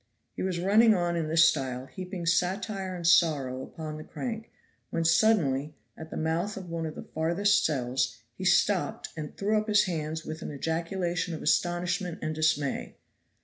He 0.33 0.41
was 0.41 0.57
running 0.59 0.95
on 0.95 1.15
in 1.15 1.27
this 1.27 1.45
style, 1.45 1.85
heaping 1.85 2.25
satire 2.25 2.95
and 2.95 3.05
sorrow 3.05 3.61
upon 3.61 3.97
the 3.97 4.03
crank, 4.03 4.49
when 4.89 5.05
suddenly, 5.05 5.75
at 5.95 6.09
the 6.09 6.17
mouth 6.17 6.57
of 6.57 6.67
one 6.71 6.87
of 6.87 6.95
the 6.95 7.03
farthest 7.13 7.63
cells, 7.63 8.17
he 8.33 8.43
stopped 8.43 9.09
and 9.15 9.37
threw 9.37 9.59
up 9.59 9.67
his 9.67 9.83
hands 9.83 10.25
with 10.25 10.41
an 10.41 10.51
ejaculation 10.51 11.35
of 11.35 11.43
astonishment 11.43 12.17
and 12.23 12.33
dismay. 12.33 12.95